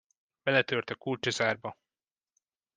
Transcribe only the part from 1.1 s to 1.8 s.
a zárba.